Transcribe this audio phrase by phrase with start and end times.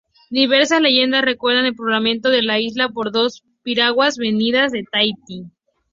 [0.31, 5.43] Diversas leyendas recuerdan el poblamiento de la isla por dos piraguas venidas de Tahiti.